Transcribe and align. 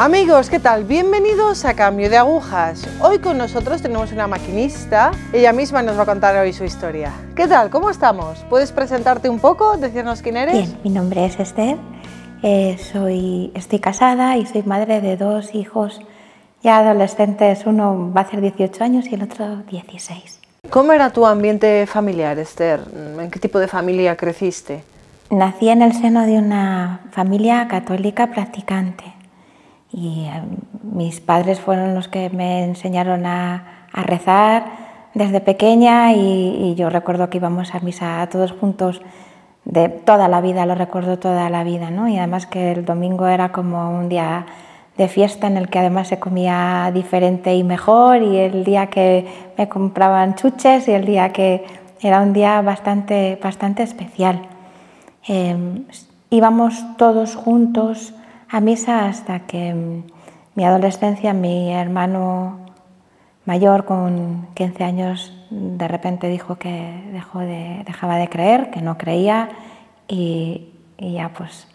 Amigos, 0.00 0.48
¿qué 0.48 0.60
tal? 0.60 0.84
Bienvenidos 0.84 1.64
a 1.64 1.74
Cambio 1.74 2.08
de 2.08 2.16
Agujas. 2.16 2.88
Hoy 3.00 3.18
con 3.18 3.36
nosotros 3.36 3.82
tenemos 3.82 4.12
una 4.12 4.28
maquinista. 4.28 5.10
Ella 5.32 5.52
misma 5.52 5.82
nos 5.82 5.98
va 5.98 6.04
a 6.04 6.06
contar 6.06 6.36
hoy 6.36 6.52
su 6.52 6.62
historia. 6.62 7.12
¿Qué 7.34 7.48
tal? 7.48 7.68
¿Cómo 7.68 7.90
estamos? 7.90 8.38
¿Puedes 8.48 8.70
presentarte 8.70 9.28
un 9.28 9.40
poco? 9.40 9.76
¿Decirnos 9.76 10.22
quién 10.22 10.36
eres? 10.36 10.54
Bien, 10.54 10.78
mi 10.84 10.90
nombre 10.90 11.24
es 11.24 11.40
Esther. 11.40 11.78
Eh, 12.44 12.78
soy, 12.92 13.50
estoy 13.56 13.80
casada 13.80 14.36
y 14.36 14.46
soy 14.46 14.62
madre 14.62 15.00
de 15.00 15.16
dos 15.16 15.52
hijos 15.52 16.00
ya 16.62 16.78
adolescentes. 16.78 17.66
Uno 17.66 18.12
va 18.16 18.20
a 18.20 18.24
hacer 18.24 18.40
18 18.40 18.84
años 18.84 19.06
y 19.10 19.16
el 19.16 19.24
otro 19.24 19.64
16. 19.68 20.38
¿Cómo 20.70 20.92
era 20.92 21.10
tu 21.10 21.26
ambiente 21.26 21.88
familiar, 21.88 22.38
Esther? 22.38 22.82
¿En 23.18 23.32
qué 23.32 23.40
tipo 23.40 23.58
de 23.58 23.66
familia 23.66 24.14
creciste? 24.14 24.84
Nací 25.30 25.68
en 25.70 25.82
el 25.82 25.92
seno 25.92 26.24
de 26.24 26.38
una 26.38 27.00
familia 27.10 27.66
católica 27.66 28.28
practicante 28.28 29.17
y 29.92 30.24
eh, 30.24 30.42
mis 30.82 31.20
padres 31.20 31.60
fueron 31.60 31.94
los 31.94 32.08
que 32.08 32.30
me 32.30 32.64
enseñaron 32.64 33.26
a, 33.26 33.86
a 33.92 34.02
rezar 34.02 34.64
desde 35.14 35.40
pequeña 35.40 36.12
y, 36.12 36.18
y, 36.20 36.74
yo 36.74 36.90
recuerdo 36.90 37.30
que 37.30 37.38
íbamos 37.38 37.74
a 37.74 37.80
misa 37.80 38.28
todos 38.30 38.52
juntos 38.52 39.00
de 39.64 39.88
toda 39.88 40.28
la 40.28 40.40
vida, 40.40 40.66
lo 40.66 40.74
recuerdo 40.74 41.18
toda 41.18 41.50
la 41.50 41.64
vida, 41.64 41.90
¿no? 41.90 42.08
Y 42.08 42.18
además 42.18 42.46
que 42.46 42.72
el 42.72 42.84
domingo 42.84 43.26
era 43.26 43.50
como 43.50 43.90
un 43.90 44.08
día 44.08 44.46
de 44.96 45.08
fiesta 45.08 45.46
en 45.46 45.56
el 45.56 45.68
que 45.68 45.78
además 45.78 46.08
se 46.08 46.18
comía 46.18 46.90
diferente 46.92 47.54
y 47.54 47.62
mejor 47.62 48.20
y 48.22 48.36
el 48.36 48.64
día 48.64 48.88
que 48.88 49.26
me 49.56 49.68
compraban 49.68 50.34
chuches 50.34 50.88
y 50.88 50.92
el 50.92 51.04
día 51.04 51.32
que 51.32 51.64
era 52.00 52.20
un 52.20 52.32
día 52.32 52.60
bastante, 52.62 53.38
bastante 53.42 53.84
especial. 53.84 54.42
Eh, 55.26 55.56
íbamos 56.30 56.84
todos 56.96 57.36
juntos 57.36 58.12
a 58.48 58.60
misa 58.60 59.06
hasta 59.06 59.40
que 59.40 59.68
en 59.68 60.12
mi 60.54 60.64
adolescencia 60.64 61.32
mi 61.32 61.72
hermano 61.72 62.58
mayor 63.44 63.84
con 63.84 64.48
15 64.54 64.84
años 64.84 65.32
de 65.50 65.88
repente 65.88 66.28
dijo 66.28 66.56
que 66.56 67.08
dejó 67.12 67.40
de, 67.40 67.82
dejaba 67.86 68.16
de 68.16 68.28
creer, 68.28 68.70
que 68.70 68.82
no 68.82 68.98
creía 68.98 69.48
y, 70.06 70.68
y 70.98 71.14
ya 71.14 71.30
pues 71.30 71.66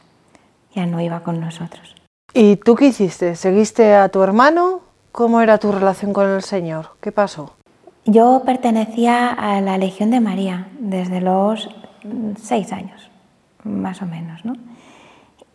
ya 0.75 0.85
no 0.85 1.01
iba 1.01 1.21
con 1.21 1.39
nosotros. 1.39 1.95
¿Y 2.33 2.57
tú 2.57 2.75
qué 2.75 2.87
hiciste? 2.87 3.35
¿Seguiste 3.35 3.95
a 3.95 4.09
tu 4.09 4.21
hermano? 4.21 4.81
¿Cómo 5.11 5.41
era 5.41 5.57
tu 5.59 5.71
relación 5.71 6.13
con 6.13 6.27
el 6.29 6.41
Señor? 6.41 6.89
¿Qué 6.99 7.11
pasó? 7.11 7.53
Yo 8.05 8.41
pertenecía 8.45 9.29
a 9.29 9.61
la 9.61 9.77
Legión 9.77 10.11
de 10.11 10.19
María 10.19 10.67
desde 10.79 11.21
los 11.21 11.69
seis 12.41 12.73
años 12.73 13.09
más 13.63 14.01
o 14.01 14.05
menos, 14.05 14.43
¿no? 14.43 14.55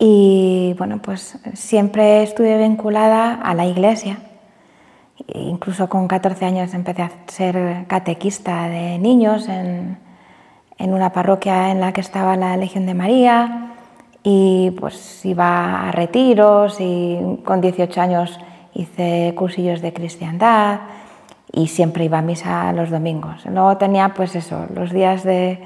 Y 0.01 0.73
bueno, 0.77 1.01
pues 1.01 1.37
siempre 1.53 2.23
estuve 2.23 2.57
vinculada 2.57 3.33
a 3.33 3.53
la 3.53 3.65
iglesia. 3.65 4.19
Incluso 5.27 5.89
con 5.89 6.07
14 6.07 6.45
años 6.45 6.73
empecé 6.73 7.01
a 7.01 7.11
ser 7.27 7.85
catequista 7.87 8.69
de 8.69 8.97
niños 8.97 9.49
en, 9.49 9.97
en 10.77 10.93
una 10.93 11.11
parroquia 11.11 11.71
en 11.71 11.81
la 11.81 11.91
que 11.91 11.99
estaba 11.99 12.37
la 12.37 12.55
Legión 12.55 12.85
de 12.85 12.93
María 12.93 13.73
y 14.23 14.71
pues 14.79 15.25
iba 15.25 15.89
a 15.89 15.91
retiros 15.91 16.77
y 16.79 17.19
con 17.43 17.59
18 17.59 17.99
años 17.99 18.39
hice 18.73 19.33
cursillos 19.35 19.81
de 19.81 19.91
cristiandad 19.91 20.79
y 21.51 21.67
siempre 21.67 22.05
iba 22.05 22.19
a 22.19 22.21
misa 22.21 22.71
los 22.71 22.89
domingos. 22.89 23.45
Luego 23.45 23.75
tenía 23.75 24.13
pues 24.13 24.35
eso, 24.35 24.67
los 24.73 24.91
días 24.91 25.23
de, 25.25 25.61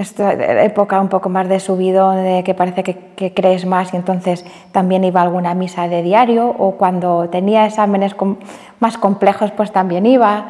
esta 0.00 0.32
época 0.64 0.98
un 0.98 1.08
poco 1.08 1.28
más 1.28 1.46
de 1.48 1.60
subido, 1.60 2.10
de 2.12 2.42
que 2.42 2.54
parece 2.54 2.82
que, 2.82 2.96
que, 3.16 3.34
crees 3.34 3.66
más 3.66 3.92
y 3.92 3.96
entonces 3.96 4.46
también 4.72 5.04
iba 5.04 5.20
a 5.20 5.24
alguna 5.24 5.54
misa 5.54 5.88
de 5.88 6.02
diario 6.02 6.48
o 6.48 6.72
cuando 6.76 7.28
tenía 7.28 7.66
exámenes 7.66 8.14
com 8.14 8.36
más 8.80 8.96
complejos 8.96 9.50
pues 9.50 9.72
también 9.72 10.06
iba 10.06 10.48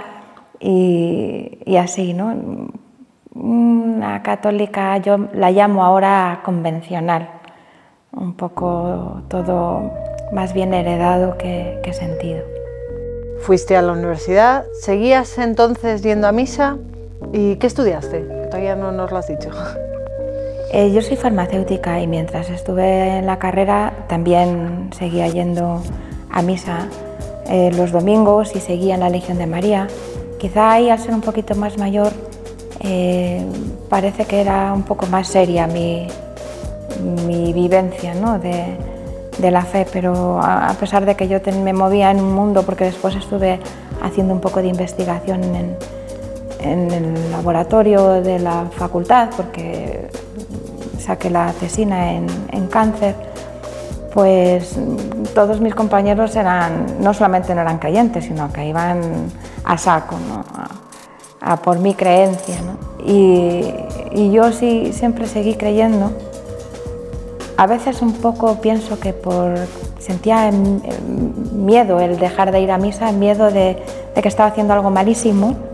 y, 0.61 1.59
y, 1.65 1.77
así, 1.77 2.13
¿no? 2.13 2.33
Una 3.35 4.23
católica 4.23 4.99
yo 4.99 5.19
la 5.33 5.51
llamo 5.51 5.85
ahora 5.85 6.41
convencional, 6.45 7.29
un 8.13 8.35
poco 8.35 9.23
todo 9.29 9.91
más 10.33 10.53
bien 10.53 10.75
heredado 10.75 11.37
que, 11.39 11.81
que 11.83 11.93
sentido. 11.93 12.45
Fuiste 13.41 13.77
a 13.77 13.83
la 13.83 13.93
universidad, 13.93 14.65
¿seguías 14.81 15.39
entonces 15.39 16.03
yendo 16.03 16.29
a 16.29 16.33
misa? 16.33 16.77
¿Y 17.33 17.57
qué 17.57 17.67
estudiaste? 17.67 18.40
Todavía 18.51 18.77
no 18.77 18.93
nos 18.93 19.11
lo 19.11 19.19
has 19.19 19.29
dicho. 19.29 19.51
Eh, 20.73 20.93
yo 20.93 21.03
soy 21.03 21.17
farmacéutica 21.17 22.01
y 22.01 22.07
mientras 22.07 22.49
estuve 22.49 23.19
en 23.19 23.27
la 23.27 23.41
carrera 23.41 23.93
también 24.07 24.91
seguía 24.97 25.27
yendo 25.27 25.83
a 26.31 26.43
misa 26.43 26.87
eh, 27.49 27.73
los 27.75 27.91
domingos 27.91 28.55
y 28.55 28.61
seguía 28.61 28.95
en 28.95 29.01
la 29.01 29.09
Legión 29.09 29.37
de 29.39 29.47
María. 29.49 29.89
Quizá 30.39 30.71
ahí 30.71 30.89
al 30.89 31.01
ser 31.01 31.13
un 31.13 31.23
poquito 31.23 31.57
más 31.57 31.77
mayor 31.77 32.13
eh, 32.79 33.45
parece 33.89 34.27
que 34.27 34.41
era 34.41 34.73
un 34.73 34.85
poco 34.85 35.07
más 35.07 35.27
seria 35.27 35.67
mi, 35.67 36.07
mi 37.27 37.53
vivencia 37.53 38.15
¿no? 38.15 38.39
de, 38.39 38.77
de, 39.39 39.51
la 39.51 39.63
fe, 39.63 39.87
pero 39.93 40.41
a, 40.41 40.73
pesar 40.79 41.05
de 41.05 41.17
que 41.17 41.27
yo 41.27 41.41
me 41.65 41.73
movía 41.73 42.13
en 42.13 42.21
un 42.21 42.33
mundo, 42.33 42.63
porque 42.63 42.85
después 42.85 43.17
estuve 43.17 43.59
haciendo 44.03 44.33
un 44.33 44.41
poco 44.41 44.63
de 44.63 44.69
investigación 44.69 45.43
en, 45.57 45.77
en 46.63 46.91
el 46.91 47.31
laboratorio 47.33 48.23
de 48.23 48.39
la 48.39 48.67
facultad, 48.71 49.31
porque 49.37 50.09
saqué 50.99 51.31
la 51.31 51.53
tesina 51.53 52.13
en, 52.13 52.27
en, 52.53 52.67
cáncer, 52.69 53.15
pues 54.13 54.79
todos 55.35 55.61
mis 55.61 55.75
compañeros 55.75 56.37
eran, 56.37 56.87
no 57.01 57.15
solamente 57.15 57.55
no 57.55 57.63
eran 57.63 57.79
creyentes, 57.79 58.25
sino 58.25 58.53
que 58.53 58.67
iban 58.67 59.01
a 59.65 59.79
saco, 59.79 60.17
¿no? 60.29 60.45
a, 60.55 61.53
a, 61.53 61.57
por 61.57 61.79
mi 61.79 61.95
creencia. 61.95 62.57
¿no? 62.63 63.05
Y, 63.05 63.75
y, 64.13 64.31
yo 64.31 64.53
sí 64.53 64.93
siempre 64.93 65.27
seguí 65.27 65.55
creyendo. 65.55 66.13
A 67.57 67.67
veces 67.67 68.01
un 68.03 68.15
poco 68.15 68.61
pienso 68.61 68.99
que 68.99 69.13
por 69.13 69.55
sentía 69.99 70.51
miedo 71.53 72.01
el 72.01 72.19
dejar 72.19 72.53
de 72.53 72.61
ir 72.61 72.71
a 72.71 72.79
misa, 72.79 73.13
miedo 73.13 73.51
de, 73.51 73.83
de 74.15 74.23
que 74.23 74.29
estaba 74.29 74.49
haciendo 74.49 74.73
algo 74.73 74.91
malísimo 74.91 75.70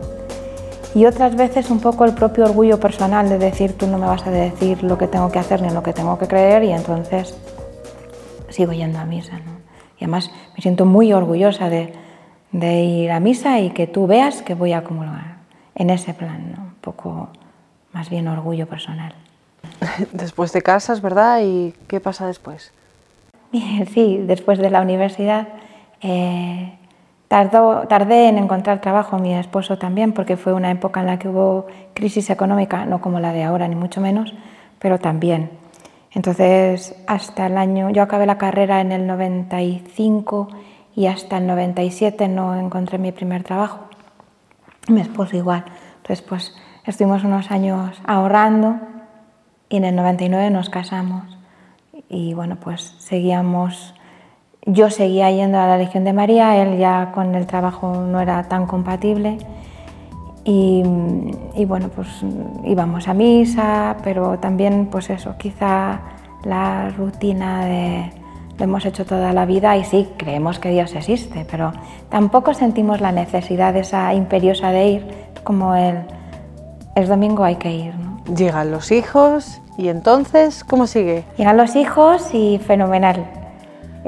y 0.97 1.05
otras 1.05 1.37
veces 1.37 1.69
un 1.69 1.79
poco 1.79 2.07
el 2.07 2.15
propio 2.15 2.47
orgullo 2.47 2.81
personal 2.81 3.29
de 3.29 3.37
decir 3.37 3.75
tú 3.75 3.87
no 3.87 3.99
me 3.99 4.07
vas 4.07 4.27
a 4.27 4.31
decir 4.31 4.83
lo 4.83 4.97
que 4.97 5.07
tengo 5.07 5.31
que 5.31 5.39
hacer 5.39 5.61
ni 5.61 5.69
lo 5.69 5.83
que 5.83 5.93
tengo 5.93 6.19
que 6.19 6.27
creer 6.27 6.65
y 6.65 6.73
entonces 6.73 7.37
sigo 8.49 8.73
yendo 8.73 8.99
a 8.99 9.05
misa. 9.05 9.35
¿no? 9.35 9.59
Y 9.99 10.05
además 10.05 10.31
me 10.55 10.63
siento 10.63 10.87
muy 10.87 11.13
orgullosa 11.13 11.69
de, 11.69 11.93
de, 12.51 12.83
ir 12.83 13.11
a 13.11 13.21
misa 13.21 13.61
y 13.61 13.73
que 13.73 13.87
tú 13.87 14.07
veas 14.07 14.41
que 14.41 14.55
voy 14.55 14.73
a 14.73 14.85
comulgar 14.85 15.37
en 15.75 15.91
ese 15.91 16.15
plan, 16.15 16.55
¿no? 16.57 16.63
un 16.63 16.75
poco 16.81 17.29
más 17.93 18.09
bien 18.09 18.27
orgullo 18.27 18.67
personal. 18.67 19.13
Después 20.13 20.55
de 20.55 20.63
casas, 20.63 21.03
¿verdad? 21.03 21.43
¿Y 21.43 21.75
qué 21.89 22.01
pasa 22.01 22.27
después? 22.27 22.73
Sí, 23.93 24.19
después 24.27 24.59
de 24.59 24.71
la 24.71 24.81
universidad 24.81 25.49
eh, 26.01 26.76
Tardó, 27.29 27.89
tardé 27.89 28.29
en 28.29 28.39
encontrar 28.39 28.81
trabajo, 28.81 29.19
mi 29.19 29.35
esposo 29.35 29.79
también, 29.79 30.13
porque 30.13 30.37
fue 30.37 30.53
una 30.53 30.71
época 30.71 31.01
en 31.01 31.07
la 31.07 31.19
que 31.19 31.29
hubo 31.29 31.67
crisis 31.93 32.31
económica, 32.31 32.87
no 32.87 33.01
como 33.01 33.19
la 33.19 33.33
de 33.33 33.43
ahora, 33.43 33.67
ni 33.67 33.75
mucho 33.75 34.01
menos, 34.01 34.33
pero 34.79 34.99
también. 34.99 35.51
Entonces, 36.13 36.95
hasta 37.07 37.47
el 37.47 37.59
año, 37.59 37.91
yo 37.91 38.03
acabé 38.03 38.27
la 38.27 38.39
carrera 38.39 38.81
en 38.81 38.93
el 38.93 39.07
95 39.07 40.49
y 40.95 41.07
hasta 41.09 41.39
el 41.39 41.47
97 41.47 42.29
no 42.29 42.55
encontré 42.55 42.99
mi 42.99 43.13
primer 43.13 43.43
trabajo. 43.43 43.81
Mi 44.89 45.01
esposo 45.01 45.37
igual. 45.37 45.65
Entonces, 45.97 46.23
pues 46.23 46.57
estuvimos 46.85 47.25
unos 47.25 47.51
años 47.51 48.01
ahorrando 48.07 48.79
y 49.69 49.77
en 49.79 49.85
el 49.85 49.97
99 49.97 50.49
nos 50.51 50.71
casamos. 50.71 51.25
Y 52.09 52.35
bueno, 52.35 52.57
pues 52.57 52.95
seguíamos 52.99 53.96
yo 54.67 54.91
seguía 54.91 55.31
yendo 55.31 55.59
a 55.59 55.67
la 55.67 55.79
Legión 55.79 56.05
de 56.05 56.13
María, 56.13 56.61
él 56.61 56.79
ya 56.79 57.13
con 57.13 57.35
el 57.35 57.47
trabajo 57.47 57.95
no 57.95 58.21
era 58.21 58.43
tan 58.45 58.67
compatible 58.67 59.39
y, 60.45 60.83
y, 61.55 61.65
bueno, 61.65 61.89
pues 61.89 62.09
íbamos 62.65 63.09
a 63.09 63.15
misa, 63.15 63.97
pero 64.05 64.39
también 64.39 64.87
pues 64.91 65.11
eso, 65.11 65.37
quizá 65.39 66.01
la 66.45 66.91
rutina 66.91 67.65
de 67.65 68.11
lo 68.59 68.65
hemos 68.65 68.87
hecho 68.87 69.05
toda 69.05 69.33
la 69.33 69.45
vida 69.45 69.77
y 69.77 69.85
sí, 69.85 70.09
creemos 70.17 70.59
que 70.59 70.71
Dios 70.71 70.95
existe, 70.95 71.47
pero 71.51 71.73
tampoco 72.09 72.55
sentimos 72.55 73.01
la 73.01 73.13
necesidad 73.13 73.77
esa 73.77 74.15
imperiosa 74.15 74.71
de 74.71 74.89
ir 74.89 75.07
como 75.45 75.75
el, 75.75 75.99
el 76.95 77.07
domingo 77.07 77.45
hay 77.45 77.57
que 77.57 77.71
ir. 77.71 77.95
¿no? 77.95 78.23
Llegan 78.35 78.71
los 78.71 78.93
hijos 78.93 79.61
y 79.77 79.89
entonces, 79.89 80.65
¿cómo 80.65 80.87
sigue? 80.87 81.25
Llegan 81.37 81.57
los 81.57 81.77
hijos 81.77 82.33
y 82.33 82.59
fenomenal. 82.59 83.46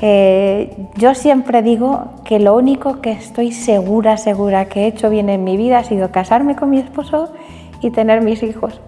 Eh, 0.01 0.77
yo 0.95 1.15
siempre 1.15 1.63
digo 1.63 2.05
que 2.25 2.39
lo 2.39 2.57
único 2.57 3.01
que 3.01 3.11
estoy 3.13 3.53
segura, 3.53 4.17
segura 4.17 4.67
que 4.67 4.85
he 4.85 4.87
hecho 4.87 5.11
bien 5.11 5.29
en 5.29 5.43
mi 5.43 5.57
vida 5.57 5.79
ha 5.79 5.85
sido 5.85 6.13
casarme 6.13 6.55
con 6.55 6.71
mi 6.71 6.79
esposo 6.79 7.33
y 7.81 7.91
tener 7.91 8.23
mis 8.23 8.43
hijos, 8.43 8.81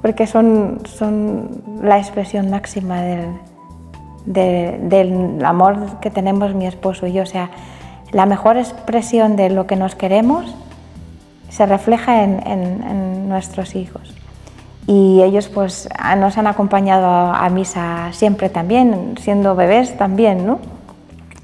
porque 0.00 0.26
son, 0.26 0.78
son 0.84 1.62
la 1.82 1.98
expresión 1.98 2.50
máxima 2.50 3.02
del, 3.02 3.28
del 4.26 5.44
amor 5.44 5.98
que 6.00 6.10
tenemos 6.10 6.54
mi 6.54 6.66
esposo 6.66 7.06
y 7.06 7.12
yo. 7.12 7.22
O 7.22 7.26
sea, 7.26 7.50
la 8.12 8.26
mejor 8.26 8.56
expresión 8.56 9.36
de 9.36 9.50
lo 9.50 9.66
que 9.66 9.76
nos 9.76 9.94
queremos 9.94 10.54
se 11.48 11.66
refleja 11.66 12.22
en, 12.22 13.28
nuestros 13.28 13.74
hijos. 13.74 14.14
Y 14.88 15.22
ellos 15.22 15.48
pues 15.48 15.86
nos 16.16 16.38
han 16.38 16.46
acompañado 16.46 17.06
a, 17.06 17.48
misa 17.50 18.08
siempre 18.12 18.48
también, 18.48 19.16
siendo 19.20 19.54
bebés 19.54 19.96
también, 19.98 20.46
¿no? 20.46 20.58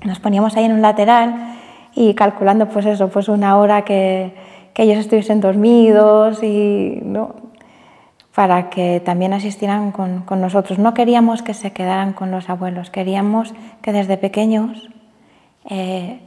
Nos 0.02 0.18
poníamos 0.18 0.56
ahí 0.56 0.64
en 0.64 0.72
un 0.72 0.80
lateral 0.80 1.54
y 1.94 2.14
calculando 2.14 2.68
pues 2.70 2.86
eso, 2.86 3.08
pues 3.08 3.28
una 3.28 3.58
hora 3.58 3.82
que, 3.82 4.34
que 4.72 4.84
ellos 4.84 4.98
estuviesen 4.98 5.40
dormidos 5.40 6.42
y 6.42 7.00
¿no? 7.04 7.36
para 8.34 8.70
que 8.70 9.00
también 9.04 9.32
asistieran 9.32 9.92
con, 9.92 10.22
con, 10.22 10.40
nosotros. 10.40 10.78
No 10.78 10.92
queríamos 10.94 11.42
que 11.42 11.54
se 11.54 11.72
quedaran 11.72 12.14
con 12.14 12.30
los 12.30 12.50
abuelos, 12.50 12.90
queríamos 12.90 13.54
que 13.80 13.92
desde 13.92 14.16
pequeños 14.16 14.88
eh, 15.70 16.18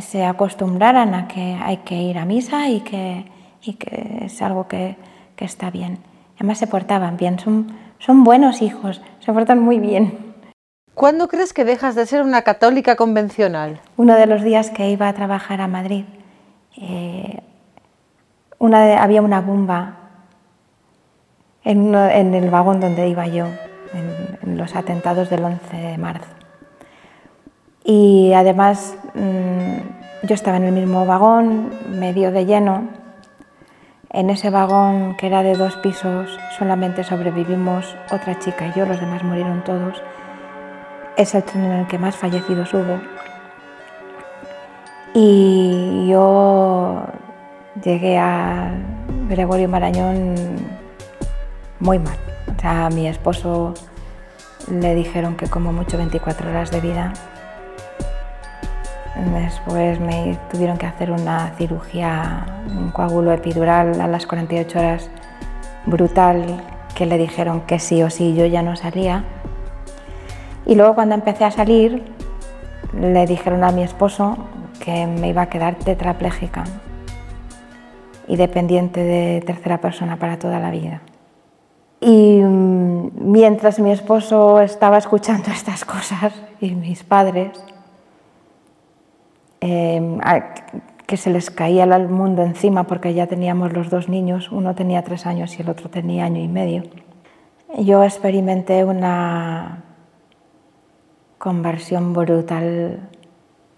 se 0.00 0.24
acostumbraran 0.24 1.14
a 1.14 1.28
que 1.28 1.56
hay 1.62 1.78
que 1.78 1.96
ir 1.96 2.18
a 2.18 2.24
misa 2.24 2.68
y 2.68 2.80
que, 2.80 3.26
y 3.62 3.74
que 3.74 4.24
es 4.24 4.42
algo 4.42 4.66
que, 4.66 4.96
que, 5.36 5.44
está 5.44 5.70
bien. 5.70 6.09
Además 6.40 6.56
se 6.56 6.66
portaban 6.66 7.18
bien, 7.18 7.38
son, 7.38 7.76
son 7.98 8.24
buenos 8.24 8.62
hijos, 8.62 9.02
se 9.18 9.30
portan 9.30 9.58
muy 9.60 9.78
bien. 9.78 10.32
¿Cuándo 10.94 11.28
crees 11.28 11.52
que 11.52 11.66
dejas 11.66 11.94
de 11.94 12.06
ser 12.06 12.22
una 12.22 12.40
católica 12.40 12.96
convencional? 12.96 13.82
Uno 13.98 14.14
de 14.14 14.24
los 14.24 14.42
días 14.42 14.70
que 14.70 14.88
iba 14.88 15.06
a 15.06 15.12
trabajar 15.12 15.60
a 15.60 15.68
Madrid, 15.68 16.06
eh, 16.78 17.40
una 18.58 19.02
había 19.02 19.20
una 19.20 19.42
bomba 19.42 19.98
en, 21.62 21.94
en, 21.94 22.32
el 22.32 22.48
vagón 22.48 22.80
donde 22.80 23.06
iba 23.06 23.26
yo, 23.26 23.44
en, 23.92 24.38
en, 24.40 24.56
los 24.56 24.74
atentados 24.74 25.28
del 25.28 25.44
11 25.44 25.76
de 25.76 25.98
marzo. 25.98 26.30
Y 27.84 28.32
además 28.32 28.96
mmm, 29.12 30.26
yo 30.26 30.34
estaba 30.34 30.56
en 30.56 30.64
el 30.64 30.72
mismo 30.72 31.04
vagón, 31.04 31.70
medio 31.98 32.32
de 32.32 32.46
lleno. 32.46 32.88
En 34.12 34.28
ese 34.28 34.50
vagón 34.50 35.16
que 35.16 35.28
era 35.28 35.44
de 35.44 35.54
dos 35.54 35.76
pisos 35.76 36.36
solamente 36.58 37.04
sobrevivimos 37.04 37.96
otra 38.10 38.36
chica 38.40 38.66
y 38.66 38.76
yo, 38.76 38.84
los 38.84 38.98
demás 38.98 39.22
murieron 39.22 39.62
todos. 39.62 40.02
Es 41.16 41.32
el 41.36 41.44
tren 41.44 41.64
en 41.64 41.72
el 41.72 41.86
que 41.86 41.96
más 41.96 42.16
fallecidos 42.16 42.74
hubo. 42.74 43.00
Y 45.14 46.08
yo 46.08 47.04
llegué 47.84 48.18
a 48.18 48.72
Gregorio 49.28 49.68
Marañón 49.68 50.34
muy 51.78 52.00
mal. 52.00 52.16
O 52.56 52.60
sea, 52.60 52.86
a 52.86 52.90
mi 52.90 53.06
esposo 53.06 53.74
le 54.68 54.96
dijeron 54.96 55.36
que 55.36 55.46
como 55.46 55.72
mucho 55.72 55.96
24 55.96 56.50
horas 56.50 56.72
de 56.72 56.80
vida. 56.80 57.12
Después 59.20 60.00
me 60.00 60.38
tuvieron 60.50 60.78
que 60.78 60.86
hacer 60.86 61.10
una 61.10 61.50
cirugía, 61.58 62.46
un 62.68 62.90
coágulo 62.90 63.32
epidural 63.32 64.00
a 64.00 64.06
las 64.06 64.26
48 64.26 64.78
horas 64.78 65.10
brutal, 65.86 66.44
que 66.94 67.04
le 67.04 67.18
dijeron 67.18 67.60
que 67.62 67.78
sí 67.78 68.02
o 68.02 68.10
sí 68.10 68.34
yo 68.34 68.46
ya 68.46 68.62
no 68.62 68.76
salía. 68.76 69.24
Y 70.64 70.74
luego 70.74 70.94
cuando 70.94 71.14
empecé 71.14 71.44
a 71.44 71.50
salir, 71.50 72.02
le 72.98 73.26
dijeron 73.26 73.62
a 73.64 73.72
mi 73.72 73.82
esposo 73.82 74.38
que 74.82 75.06
me 75.06 75.28
iba 75.28 75.42
a 75.42 75.48
quedar 75.48 75.74
tetrapléjica 75.74 76.64
y 78.26 78.36
dependiente 78.36 79.02
de 79.02 79.42
tercera 79.44 79.78
persona 79.78 80.16
para 80.16 80.38
toda 80.38 80.60
la 80.60 80.70
vida. 80.70 81.02
Y 82.00 82.40
mm, 82.42 83.10
mientras 83.30 83.78
mi 83.78 83.92
esposo 83.92 84.60
estaba 84.60 84.96
escuchando 84.98 85.50
estas 85.52 85.84
cosas 85.84 86.32
y 86.60 86.74
mis 86.74 87.02
padres, 87.04 87.50
eh, 89.60 90.18
que 91.06 91.16
se 91.16 91.30
les 91.30 91.50
caía 91.50 91.84
el 91.84 92.08
mundo 92.08 92.42
encima 92.42 92.84
porque 92.84 93.14
ya 93.14 93.26
teníamos 93.26 93.72
los 93.72 93.90
dos 93.90 94.08
niños, 94.08 94.52
uno 94.52 94.74
tenía 94.74 95.02
tres 95.02 95.26
años 95.26 95.58
y 95.58 95.62
el 95.62 95.68
otro 95.68 95.90
tenía 95.90 96.24
año 96.24 96.40
y 96.40 96.48
medio, 96.48 96.84
yo 97.78 98.04
experimenté 98.04 98.84
una 98.84 99.84
conversión 101.38 102.12
brutal 102.12 103.08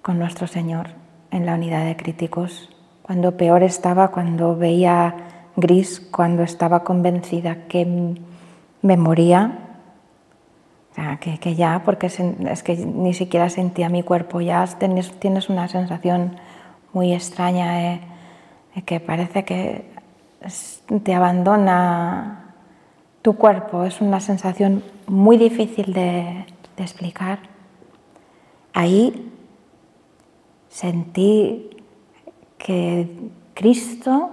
con 0.03 0.19
nuestro 0.19 0.47
Señor 0.47 0.89
en 1.31 1.47
la 1.47 1.55
unidad 1.55 1.85
de 1.85 1.97
críticos. 1.97 2.69
Cuando 3.03 3.37
peor 3.37 3.63
estaba, 3.63 4.09
cuando 4.09 4.57
veía 4.57 5.15
gris, 5.57 6.01
cuando 6.01 6.43
estaba 6.43 6.85
convencida 6.85 7.67
que 7.69 8.15
me 8.83 8.97
moría, 8.97 9.62
o 10.93 10.95
sea, 10.95 11.19
que, 11.19 11.55
ya, 11.55 11.81
porque 11.87 12.09
es, 12.09 12.63
que 12.63 12.77
ni 12.77 13.15
siquiera 13.15 13.49
sentía 13.49 13.89
mi 13.89 14.03
cuerpo, 14.03 14.43
ya 14.43 14.67
tienes, 14.79 15.11
tienes 15.19 15.49
una 15.49 15.67
sensación 15.67 16.37
muy 16.93 17.15
extraña 17.15 17.73
de, 17.73 18.01
de, 18.75 18.83
que 18.83 19.01
parece 19.01 19.47
que 19.47 19.91
te 21.03 21.15
abandona 21.15 22.55
tu 23.23 23.37
cuerpo, 23.37 23.85
es 23.85 24.03
una 24.03 24.21
sensación 24.21 24.85
muy 25.07 25.39
difícil 25.39 25.95
de, 25.95 26.45
de 26.77 26.83
explicar. 26.83 27.39
Ahí 28.75 29.33
sentí 30.69 31.71
que 32.59 33.31
Cristo 33.55 34.31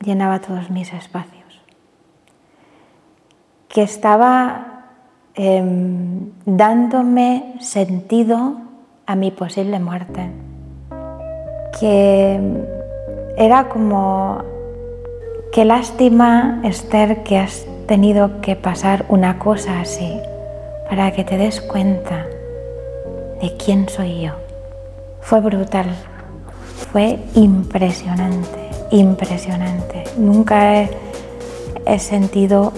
llenaba 0.00 0.40
todos 0.40 0.70
mis 0.70 0.90
espacios, 0.94 1.60
que 3.68 3.82
estaba 3.82 4.77
eh, 5.38 5.62
dándome 6.44 7.54
sentido 7.60 8.56
a 9.06 9.16
mi 9.16 9.30
posible 9.30 9.78
muerte, 9.78 10.30
que 11.80 12.38
era 13.36 13.68
como, 13.68 14.42
qué 15.52 15.64
lástima, 15.64 16.60
Esther, 16.64 17.22
que 17.22 17.38
has 17.38 17.64
tenido 17.86 18.40
que 18.42 18.56
pasar 18.56 19.06
una 19.08 19.38
cosa 19.38 19.80
así 19.80 20.20
para 20.90 21.12
que 21.12 21.24
te 21.24 21.38
des 21.38 21.60
cuenta 21.60 22.26
de 23.40 23.56
quién 23.56 23.88
soy 23.88 24.22
yo. 24.22 24.32
Fue 25.20 25.40
brutal. 25.40 25.86
Fue 26.92 27.18
impresionante, 27.34 28.70
impresionante. 28.90 30.04
Nunca 30.16 30.82
he, 31.86 31.98
sentido 31.98 32.72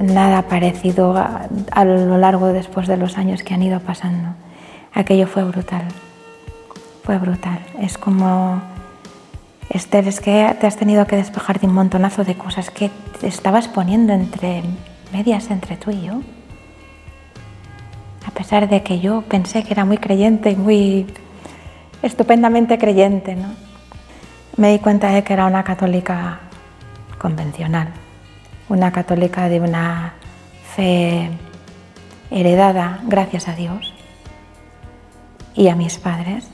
nada 0.00 0.42
parecido 0.48 1.14
a, 1.16 1.84
lo 1.84 2.18
largo 2.18 2.48
después 2.48 2.88
de 2.88 2.96
los 2.96 3.18
años 3.18 3.42
que 3.42 3.54
han 3.54 3.62
ido 3.62 3.80
pasando. 3.80 4.30
Aquello 4.92 5.26
fue 5.26 5.44
brutal, 5.44 5.84
fue 7.04 7.18
brutal. 7.18 7.60
Es 7.80 7.98
como, 7.98 8.60
Esther, 9.68 10.08
es 10.08 10.20
que 10.20 10.56
te 10.60 10.66
has 10.66 10.76
tenido 10.76 11.06
que 11.06 11.16
despejar 11.16 11.60
de 11.60 11.66
un 11.66 11.74
montonazo 11.74 12.24
de 12.24 12.34
cosas 12.34 12.70
que 12.70 12.90
estabas 13.22 13.68
poniendo 13.68 14.12
entre 14.12 14.62
medias 15.12 15.50
entre 15.50 15.76
tú 15.76 15.90
y 15.90 16.02
yo. 16.02 16.20
A 18.26 18.30
pesar 18.32 18.68
de 18.68 18.82
que 18.82 19.00
yo 19.00 19.22
pensé 19.22 19.62
que 19.62 19.72
era 19.72 19.84
muy 19.84 19.98
creyente 19.98 20.50
y 20.50 20.56
muy 20.56 21.06
estupendamente 22.02 22.78
creyente. 22.78 23.36
¿no? 23.36 23.48
Me 24.56 24.72
di 24.72 24.78
cuenta 24.78 25.10
de 25.10 25.22
que 25.22 25.32
era 25.32 25.46
una 25.46 25.64
católica 25.64 26.40
convencional, 27.18 27.88
una 28.70 28.92
católica 28.92 29.48
de 29.48 29.60
una 29.60 30.14
fe 30.74 31.28
heredada, 32.30 33.00
gracias 33.06 33.48
a 33.48 33.54
Dios, 33.54 33.92
y 35.54 35.68
a 35.68 35.76
mis 35.76 35.98
padres, 35.98 36.48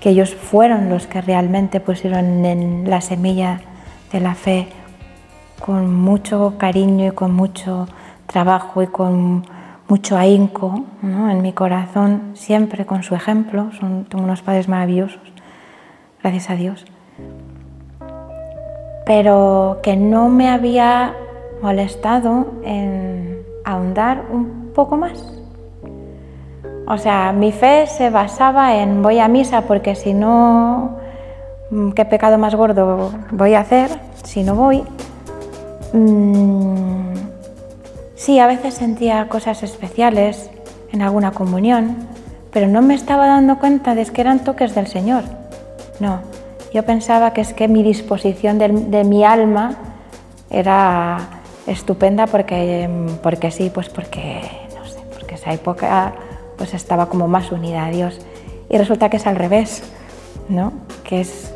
que 0.00 0.10
ellos 0.10 0.34
fueron 0.34 0.88
los 0.88 1.06
que 1.08 1.20
realmente 1.20 1.80
pusieron 1.80 2.44
en 2.44 2.88
la 2.88 3.00
semilla 3.00 3.60
de 4.12 4.20
la 4.20 4.34
fe 4.34 4.68
con 5.60 5.92
mucho 5.92 6.54
cariño 6.58 7.08
y 7.08 7.10
con 7.10 7.34
mucho 7.34 7.88
trabajo 8.26 8.82
y 8.82 8.86
con 8.86 9.44
mucho 9.88 10.16
ahínco 10.16 10.84
en 11.02 11.42
mi 11.42 11.52
corazón, 11.52 12.32
siempre 12.34 12.86
con 12.86 13.02
su 13.02 13.14
ejemplo. 13.16 13.70
Son, 13.80 14.04
tengo 14.04 14.22
unos 14.22 14.42
padres 14.42 14.68
maravillosos, 14.68 15.20
gracias 16.22 16.50
a 16.50 16.54
Dios. 16.54 16.84
Pero 19.06 19.78
que 19.82 19.96
no 19.96 20.28
me 20.28 20.50
había 20.50 21.14
molestado 21.62 22.46
en 22.62 23.42
ahondar 23.64 24.24
un 24.30 24.72
poco 24.74 24.98
más. 24.98 25.24
O 26.86 26.98
sea, 26.98 27.32
mi 27.32 27.50
fe 27.50 27.86
se 27.86 28.10
basaba 28.10 28.76
en 28.76 29.02
voy 29.02 29.20
a 29.20 29.28
misa 29.28 29.62
porque 29.62 29.94
si 29.94 30.12
no, 30.12 30.98
qué 31.94 32.04
pecado 32.04 32.36
más 32.36 32.54
gordo 32.54 33.10
voy 33.30 33.54
a 33.54 33.60
hacer 33.60 33.88
si 34.22 34.42
no 34.42 34.54
voy. 34.54 34.84
Mm, 35.94 37.06
Sí, 38.26 38.40
a 38.40 38.46
veces 38.48 38.74
sentía 38.74 39.28
cosas 39.28 39.62
especiales 39.62 40.50
en 40.90 41.02
alguna 41.02 41.32
comunión, 41.32 41.96
pero 42.50 42.66
no 42.66 42.80
me 42.82 42.94
estaba 42.94 43.26
dando 43.26 43.58
cuenta 43.58 43.94
de 43.94 44.04
que 44.06 44.20
eran 44.22 44.40
toques 44.40 44.74
del 44.74 44.86
Señor. 44.86 45.22
No, 46.00 46.20
yo 46.76 46.84
pensaba 46.84 47.32
que 47.32 47.40
es 47.40 47.54
que 47.54 47.68
mi 47.68 47.82
disposición 47.82 48.58
de, 48.58 48.68
de 48.68 49.02
mi 49.02 49.24
alma 49.24 49.76
era 50.50 51.40
estupenda 51.66 52.26
porque, 52.26 52.86
porque 53.22 53.50
sí, 53.50 53.70
pues 53.72 53.88
porque, 53.88 54.42
no 54.76 54.84
sé, 54.84 55.00
esa 55.34 55.54
época 55.54 56.12
pues 56.58 56.74
estaba 56.74 57.08
como 57.08 57.28
más 57.28 57.50
unida 57.50 57.86
a 57.86 57.90
Dios. 57.90 58.20
Y 58.68 58.76
resulta 58.76 59.08
que 59.08 59.16
es 59.16 59.26
al 59.26 59.36
revés, 59.36 59.84
¿no? 60.50 60.74
Que 61.02 61.22
es, 61.22 61.50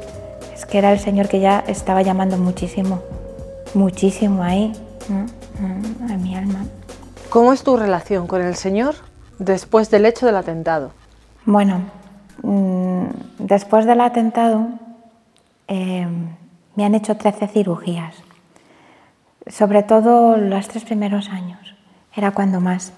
es 0.54 0.64
que 0.64 0.78
era 0.78 0.90
el 0.90 0.98
Señor 0.98 1.28
que 1.28 1.38
ya 1.38 1.64
estaba 1.66 2.00
llamando 2.00 2.38
muchísimo, 2.38 3.02
muchísimo 3.74 4.42
ahí, 4.42 4.72
a 6.08 6.16
mi 6.16 6.34
alma. 6.34 6.64
¿Cómo 7.28 7.52
es 7.52 7.62
tu 7.62 7.76
relación 7.76 8.26
con 8.26 8.40
el 8.40 8.54
Señor 8.54 8.94
después 9.38 9.90
del 9.90 10.06
hecho 10.06 10.24
del 10.24 10.36
atentado? 10.36 10.92
Bueno, 11.44 11.82
mm, 12.42 13.04
después 13.38 13.84
del 13.84 14.00
atentado 14.00 14.68
eh, 15.70 16.06
me 16.74 16.84
han 16.84 16.94
hecho 16.96 17.16
13 17.16 17.46
cirugías, 17.46 18.16
sobre 19.46 19.84
todo 19.84 20.36
los 20.36 20.66
tres 20.68 20.84
primeros 20.84 21.28
años, 21.28 21.60
era 22.14 22.32
cuando 22.32 22.60
más. 22.60 22.92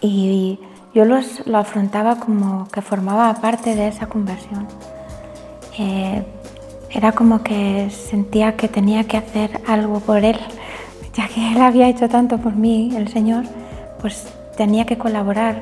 Y 0.00 0.58
yo 0.94 1.04
los, 1.04 1.46
lo 1.46 1.58
afrontaba 1.58 2.16
como 2.16 2.66
que 2.68 2.80
formaba 2.80 3.32
parte 3.34 3.74
de 3.76 3.88
esa 3.88 4.06
conversión. 4.06 4.66
Eh, 5.78 6.24
era 6.90 7.12
como 7.12 7.42
que 7.42 7.90
sentía 7.90 8.56
que 8.56 8.68
tenía 8.68 9.04
que 9.04 9.18
hacer 9.18 9.60
algo 9.66 10.00
por 10.00 10.24
Él, 10.24 10.38
ya 11.14 11.28
que 11.28 11.52
Él 11.52 11.60
había 11.60 11.88
hecho 11.88 12.08
tanto 12.08 12.38
por 12.38 12.56
mí, 12.56 12.96
el 12.96 13.08
Señor, 13.08 13.44
pues 14.00 14.32
tenía 14.56 14.86
que 14.86 14.96
colaborar 14.96 15.60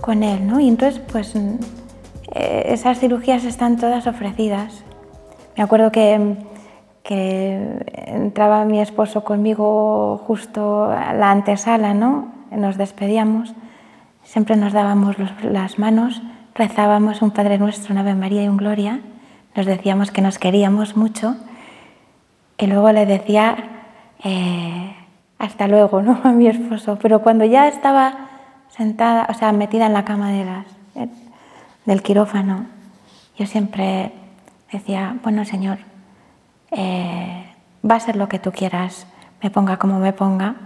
con 0.00 0.22
Él, 0.22 0.46
¿no? 0.46 0.58
Y 0.58 0.68
entonces, 0.68 1.02
pues 1.12 1.34
eh, 2.34 2.64
esas 2.68 2.98
cirugías 2.98 3.44
están 3.44 3.76
todas 3.76 4.06
ofrecidas. 4.06 4.84
Me 5.56 5.62
acuerdo 5.62 5.90
que, 5.90 6.36
entraba 7.10 8.66
mi 8.66 8.80
esposo 8.80 9.24
conmigo 9.24 10.18
justo 10.26 10.84
a 10.84 11.14
la 11.14 11.30
antesala, 11.30 11.94
¿no? 11.94 12.28
Nos 12.50 12.76
despedíamos, 12.76 13.54
siempre 14.22 14.56
nos 14.56 14.74
dábamos 14.74 15.16
las 15.42 15.78
manos, 15.78 16.20
rezábamos 16.54 17.22
un 17.22 17.30
Padre 17.30 17.56
Nuestro, 17.56 17.92
una 17.92 18.02
Ave 18.02 18.14
María 18.14 18.44
y 18.44 18.48
un 18.48 18.58
Gloria, 18.58 19.00
nos 19.56 19.64
decíamos 19.64 20.10
que 20.10 20.20
nos 20.20 20.38
queríamos 20.38 20.98
mucho 20.98 21.36
y 22.58 22.66
luego 22.66 22.92
le 22.92 23.06
decía 23.06 23.56
eh, 24.22 24.94
hasta 25.38 25.66
luego 25.66 26.02
¿no? 26.02 26.20
a 26.24 26.32
mi 26.32 26.46
esposo, 26.46 26.98
pero 27.00 27.22
cuando 27.22 27.46
ya 27.46 27.68
estaba 27.68 28.28
sentada, 28.68 29.26
o 29.30 29.34
sea, 29.34 29.52
metida 29.52 29.86
en 29.86 29.94
la 29.94 30.04
cama 30.04 30.30
de 30.30 30.44
las, 30.44 30.66
del 31.88 32.02
quirófano, 32.02 32.66
yo 33.38 33.46
siempre 33.46 34.12
decía, 34.70 35.16
bueno 35.22 35.46
Señor, 35.46 35.78
eh, 36.70 37.46
va 37.82 37.94
a 37.94 38.00
ser 38.00 38.14
lo 38.14 38.28
que 38.28 38.38
tú 38.38 38.52
quieras, 38.52 39.06
me 39.42 39.50
ponga 39.50 39.78
como 39.78 39.98
me 39.98 40.12
ponga, 40.12 40.56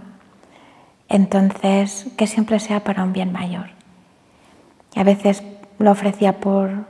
entonces 1.07 2.07
que 2.17 2.27
siempre 2.27 2.59
sea 2.59 2.81
para 2.81 3.05
un 3.05 3.13
bien 3.13 3.31
mayor. 3.31 3.67
Y 4.93 4.99
a 4.99 5.05
veces 5.05 5.43
lo 5.79 5.91
ofrecía 5.91 6.41
por 6.41 6.87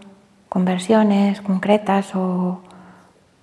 conversiones 0.49 1.39
concretas 1.41 2.15
o 2.15 2.59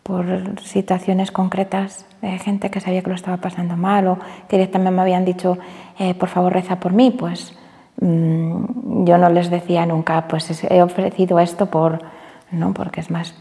por 0.03 0.61
situaciones 0.61 1.31
concretas 1.31 2.05
de 2.21 2.37
gente 2.41 2.69
que 2.69 2.81
sabía 2.81 3.03
que 3.03 3.11
lo 3.11 3.15
estaba 3.15 3.37
pasando 3.37 3.77
mal 3.77 4.09
o 4.09 4.19
que 4.49 4.57
directamente 4.57 4.91
me 4.91 5.03
habían 5.03 5.25
dicho, 5.25 5.57
eh, 6.01 6.15
por 6.15 6.29
favor 6.29 6.53
reza 6.53 6.81
por 6.81 6.93
mí, 6.93 7.13
pues 7.13 7.55
yo 8.01 9.19
no 9.19 9.29
les 9.29 9.51
decía 9.51 9.85
nunca, 9.85 10.27
pues 10.27 10.65
he 10.65 10.83
ofrecido 10.83 11.39
esto 11.39 11.67
por, 11.67 12.03
¿no? 12.51 12.73
porque 12.73 13.01
es 13.01 13.11
más. 13.11 13.35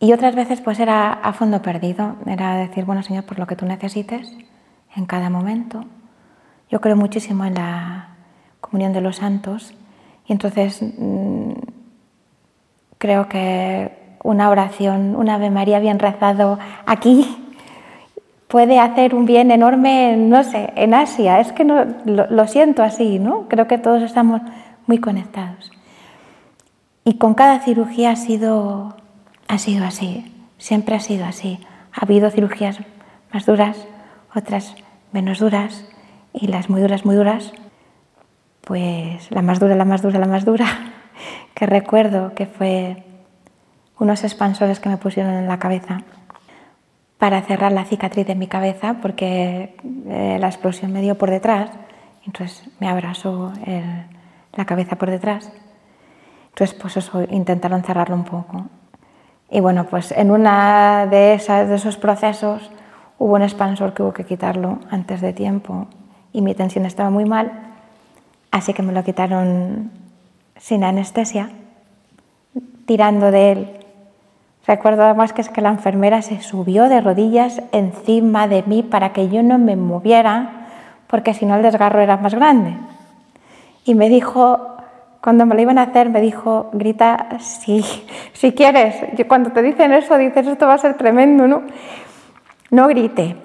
Y 0.00 0.12
otras 0.12 0.34
veces 0.34 0.60
pues 0.60 0.78
era 0.80 1.12
a 1.12 1.32
fondo 1.32 1.62
perdido, 1.62 2.16
era 2.26 2.56
decir, 2.56 2.84
bueno 2.84 3.02
Señor, 3.02 3.24
por 3.24 3.38
lo 3.38 3.46
que 3.46 3.56
tú 3.56 3.66
necesites 3.66 4.32
en 4.94 5.06
cada 5.06 5.30
momento. 5.30 5.84
Yo 6.70 6.80
creo 6.80 6.96
muchísimo 6.96 7.44
en 7.44 7.54
la 7.54 8.16
comunión 8.60 8.92
de 8.92 9.00
los 9.00 9.16
santos 9.16 9.74
y 10.26 10.32
entonces 10.32 10.82
mm, 10.82 11.52
creo 12.98 13.28
que 13.28 14.16
una 14.22 14.50
oración, 14.50 15.14
una 15.14 15.34
Ave 15.34 15.50
María 15.50 15.78
bien 15.78 15.98
rezado 15.98 16.58
aquí 16.86 17.45
puede 18.48 18.78
hacer 18.78 19.14
un 19.14 19.26
bien 19.26 19.50
enorme, 19.50 20.16
no 20.16 20.42
sé, 20.44 20.72
en 20.76 20.94
Asia. 20.94 21.40
Es 21.40 21.52
que 21.52 21.64
no, 21.64 21.84
lo, 22.04 22.46
siento 22.46 22.82
así, 22.82 23.18
¿no? 23.18 23.48
Creo 23.48 23.66
que 23.66 23.78
todos 23.78 24.02
estamos 24.02 24.40
muy 24.86 24.98
conectados. 24.98 25.70
Y 27.04 27.14
con 27.14 27.34
cada 27.34 27.60
cirugía 27.60 28.10
ha 28.10 28.16
sido, 28.16 28.96
ha 29.48 29.58
sido 29.58 29.84
así, 29.84 30.32
siempre 30.58 30.96
ha 30.96 31.00
sido 31.00 31.24
así. 31.24 31.60
Ha 31.92 32.04
habido 32.04 32.30
cirugías 32.30 32.78
más 33.32 33.46
duras, 33.46 33.86
otras 34.34 34.74
menos 35.12 35.38
duras, 35.38 35.88
y 36.32 36.48
las 36.48 36.68
muy 36.68 36.80
duras, 36.80 37.04
muy 37.04 37.16
duras, 37.16 37.52
pues 38.60 39.30
la 39.30 39.42
más 39.42 39.60
dura, 39.60 39.74
la 39.76 39.84
más 39.84 40.02
dura, 40.02 40.18
la 40.18 40.26
más 40.26 40.44
dura, 40.44 40.66
que 41.54 41.66
recuerdo 41.66 42.34
que 42.34 42.46
fue 42.46 43.04
unos 43.98 44.24
expansores 44.24 44.78
que 44.78 44.88
me 44.88 44.98
pusieron 44.98 45.32
en 45.32 45.48
la 45.48 45.58
cabeza 45.58 46.02
para 47.18 47.42
cerrar 47.42 47.72
la 47.72 47.84
cicatriz 47.84 48.26
de 48.26 48.34
mi 48.34 48.46
cabeza 48.46 48.96
porque 49.00 49.76
eh, 50.08 50.36
la 50.38 50.46
explosión 50.48 50.92
me 50.92 51.00
dio 51.00 51.16
por 51.16 51.30
detrás, 51.30 51.70
entonces 52.24 52.68
me 52.80 52.88
abrazó 52.88 53.52
la 54.54 54.64
cabeza 54.64 54.96
por 54.96 55.10
detrás. 55.10 55.52
Entonces, 56.48 56.76
pues 56.80 57.10
intentaron 57.30 57.82
cerrarlo 57.82 58.16
un 58.16 58.24
poco. 58.24 58.66
Y 59.50 59.60
bueno, 59.60 59.84
pues 59.84 60.10
en 60.12 60.30
una 60.30 61.06
de, 61.06 61.38
de 61.38 61.74
esos 61.74 61.96
procesos 61.96 62.70
hubo 63.18 63.34
un 63.34 63.42
expansor 63.42 63.94
que 63.94 64.02
hubo 64.02 64.12
que 64.12 64.24
quitarlo 64.24 64.80
antes 64.90 65.20
de 65.20 65.32
tiempo 65.32 65.86
y 66.32 66.42
mi 66.42 66.54
tensión 66.54 66.84
estaba 66.84 67.10
muy 67.10 67.24
mal, 67.24 67.52
así 68.50 68.74
que 68.74 68.82
me 68.82 68.92
lo 68.92 69.04
quitaron 69.04 69.90
sin 70.58 70.84
anestesia, 70.84 71.50
tirando 72.86 73.30
de 73.30 73.52
él 73.52 73.85
Recuerdo 74.66 75.04
además 75.04 75.32
que 75.32 75.42
es 75.42 75.48
que 75.48 75.60
la 75.60 75.68
enfermera 75.68 76.22
se 76.22 76.40
subió 76.42 76.88
de 76.88 77.00
rodillas 77.00 77.62
encima 77.70 78.48
de 78.48 78.64
mí 78.64 78.82
para 78.82 79.12
que 79.12 79.28
yo 79.28 79.42
no 79.42 79.58
me 79.58 79.76
moviera, 79.76 80.66
porque 81.06 81.34
si 81.34 81.46
no 81.46 81.54
el 81.54 81.62
desgarro 81.62 82.00
era 82.00 82.16
más 82.16 82.34
grande. 82.34 82.76
Y 83.84 83.94
me 83.94 84.08
dijo, 84.08 84.76
cuando 85.20 85.46
me 85.46 85.54
lo 85.54 85.62
iban 85.62 85.78
a 85.78 85.82
hacer, 85.82 86.10
me 86.10 86.20
dijo, 86.20 86.70
grita, 86.72 87.38
sí, 87.38 87.84
si 88.32 88.52
quieres. 88.52 88.96
Yo, 89.16 89.28
cuando 89.28 89.50
te 89.50 89.62
dicen 89.62 89.92
eso, 89.92 90.18
dices, 90.18 90.46
esto 90.46 90.66
va 90.66 90.74
a 90.74 90.78
ser 90.78 90.94
tremendo, 90.94 91.46
¿no? 91.46 91.62
No 92.70 92.88
grite, 92.88 93.36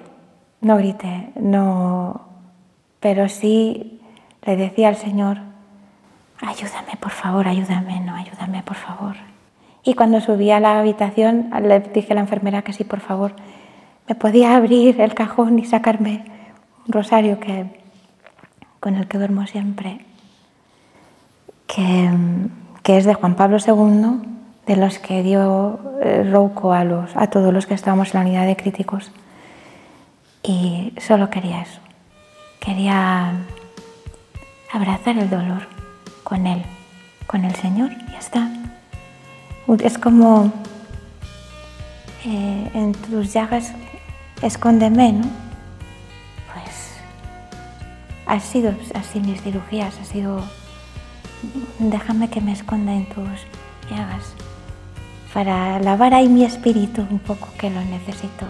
no 0.60 0.76
grite, 0.76 1.30
no. 1.36 2.20
Pero 2.98 3.28
sí 3.28 4.00
le 4.42 4.56
decía 4.56 4.88
al 4.88 4.96
Señor, 4.96 5.38
ayúdame, 6.40 6.96
por 6.98 7.12
favor, 7.12 7.46
ayúdame, 7.46 8.00
no, 8.00 8.16
ayúdame, 8.16 8.64
por 8.64 8.76
favor. 8.76 9.14
Y 9.84 9.94
cuando 9.94 10.20
subí 10.20 10.50
a 10.50 10.60
la 10.60 10.78
habitación 10.78 11.50
le 11.62 11.80
dije 11.80 12.12
a 12.12 12.14
la 12.14 12.20
enfermera 12.20 12.62
que 12.62 12.72
sí, 12.72 12.84
por 12.84 13.00
favor, 13.00 13.34
me 14.08 14.14
podía 14.14 14.56
abrir 14.56 15.00
el 15.00 15.14
cajón 15.14 15.58
y 15.58 15.64
sacarme 15.64 16.24
un 16.86 16.92
rosario 16.92 17.40
que, 17.40 17.66
con 18.80 18.94
el 18.94 19.08
que 19.08 19.18
duermo 19.18 19.46
siempre, 19.46 20.04
que, 21.66 22.10
que 22.82 22.96
es 22.96 23.04
de 23.04 23.14
Juan 23.14 23.34
Pablo 23.34 23.58
II, 23.58 24.32
de 24.66 24.76
los 24.76 24.98
que 24.98 25.22
dio 25.22 25.80
eh, 26.00 26.28
Rouco 26.30 26.72
a, 26.72 26.84
los, 26.84 27.16
a 27.16 27.28
todos 27.28 27.52
los 27.52 27.66
que 27.66 27.74
estábamos 27.74 28.14
en 28.14 28.20
la 28.20 28.26
unidad 28.26 28.46
de 28.46 28.56
críticos. 28.56 29.10
Y 30.42 30.92
solo 30.98 31.30
quería 31.30 31.62
eso, 31.62 31.80
quería 32.60 33.32
abrazar 34.72 35.18
el 35.18 35.30
dolor 35.30 35.68
con 36.24 36.46
él, 36.46 36.62
con 37.26 37.44
el 37.44 37.54
Señor, 37.54 37.92
y 37.92 38.12
ya 38.12 38.18
está. 38.18 38.48
Es 39.82 39.98
como 39.98 40.52
eh, 42.24 42.70
en 42.74 42.92
tus 42.92 43.32
llagas 43.32 43.72
escóndeme, 44.42 45.12
¿no? 45.12 45.24
Pues 46.52 46.94
ha 48.26 48.40
sido 48.40 48.74
así 48.94 49.20
mis 49.20 49.40
cirugías, 49.40 49.94
ha 50.00 50.04
sido 50.04 50.42
déjame 51.78 52.28
que 52.28 52.40
me 52.40 52.52
esconda 52.52 52.92
en 52.92 53.06
tus 53.06 53.28
llagas 53.90 54.34
para 55.32 55.80
lavar 55.80 56.14
ahí 56.14 56.28
mi 56.28 56.44
espíritu 56.44 57.06
un 57.10 57.18
poco 57.18 57.48
que 57.58 57.70
lo 57.70 57.80
necesito. 57.80 58.46